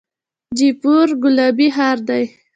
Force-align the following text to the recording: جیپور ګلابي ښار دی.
جیپور 0.57 1.07
ګلابي 1.23 1.67
ښار 1.75 1.97
دی. 2.07 2.23